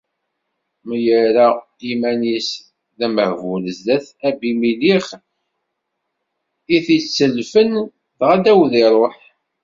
[0.87, 1.47] Mi yerra
[1.91, 2.49] iman-is
[2.97, 5.05] d amehbul sdat Abimilix
[6.75, 7.71] i t-ittelfen,
[8.17, 9.17] dɣa Dawed iruḥ.